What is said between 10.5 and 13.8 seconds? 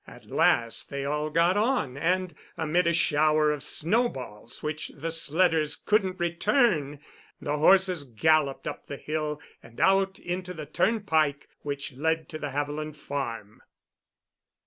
the turnpike which led to the Haviland farm.